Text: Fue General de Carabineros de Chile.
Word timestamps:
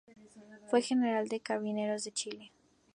Fue 0.65 0.81
General 0.81 1.27
de 1.27 1.41
Carabineros 1.41 2.05
de 2.05 2.11
Chile. 2.11 2.51